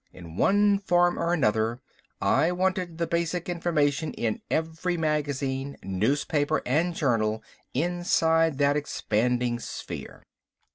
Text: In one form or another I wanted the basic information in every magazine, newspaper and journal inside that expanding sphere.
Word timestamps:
In 0.11 0.35
one 0.35 0.79
form 0.79 1.19
or 1.19 1.31
another 1.31 1.79
I 2.19 2.51
wanted 2.51 2.97
the 2.97 3.05
basic 3.05 3.47
information 3.47 4.13
in 4.13 4.41
every 4.49 4.97
magazine, 4.97 5.77
newspaper 5.83 6.63
and 6.65 6.95
journal 6.95 7.43
inside 7.75 8.57
that 8.57 8.75
expanding 8.75 9.59
sphere. 9.59 10.23